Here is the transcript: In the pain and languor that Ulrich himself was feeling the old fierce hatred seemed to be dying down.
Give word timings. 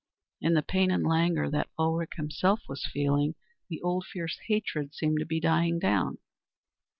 In 0.41 0.55
the 0.55 0.63
pain 0.63 0.89
and 0.89 1.05
languor 1.05 1.51
that 1.51 1.69
Ulrich 1.77 2.13
himself 2.15 2.61
was 2.67 2.89
feeling 2.91 3.35
the 3.69 3.83
old 3.83 4.03
fierce 4.11 4.39
hatred 4.47 4.95
seemed 4.95 5.19
to 5.19 5.27
be 5.27 5.39
dying 5.39 5.77
down. 5.77 6.17